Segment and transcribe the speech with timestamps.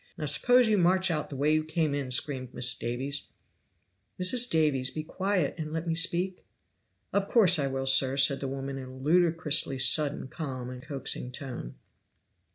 [0.17, 2.79] Now suppose you march out the way you came in!" screamed Mrs.
[2.79, 3.27] Davies.
[4.19, 4.49] "Mrs.
[4.49, 6.43] Davies, be quiet and let me speak?"
[7.13, 11.31] "Of course I will, sir," said the woman with a ludicrously sudden calm and coaxing
[11.31, 11.75] tone.